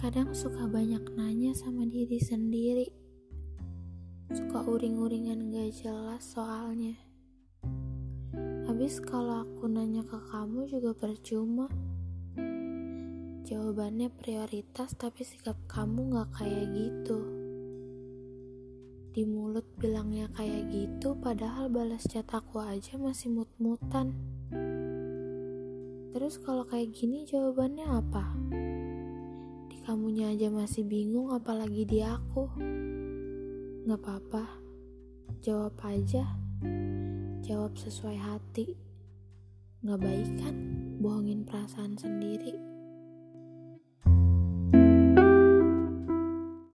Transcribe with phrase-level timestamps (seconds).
[0.00, 2.88] Kadang suka banyak nanya sama diri sendiri.
[4.32, 6.96] Suka uring-uringan gak jelas soalnya.
[8.64, 11.68] Habis kalau aku nanya ke kamu juga percuma.
[13.44, 17.20] Jawabannya prioritas tapi sikap kamu gak kayak gitu.
[19.12, 24.16] Di mulut bilangnya kayak gitu padahal balas chat aku aja masih mut-mutan.
[26.16, 28.24] Terus kalau kayak gini jawabannya apa?
[29.90, 32.46] Kamunya aja masih bingung apalagi di aku.
[33.90, 34.46] Gak apa-apa,
[35.42, 36.30] jawab aja.
[37.42, 38.78] Jawab sesuai hati.
[39.82, 40.54] Gak baik kan
[41.02, 42.69] bohongin perasaan sendiri.